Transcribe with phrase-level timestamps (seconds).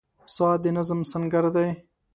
[0.35, 1.69] •ساعت د نظم سنګر دی.